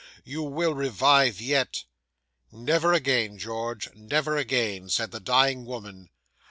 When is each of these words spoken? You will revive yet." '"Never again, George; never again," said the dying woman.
You 0.23 0.41
will 0.41 0.73
revive 0.73 1.39
yet." 1.39 1.83
'"Never 2.51 2.91
again, 2.91 3.37
George; 3.37 3.87
never 3.93 4.35
again," 4.35 4.89
said 4.89 5.11
the 5.11 5.19
dying 5.19 5.63
woman. 5.63 6.09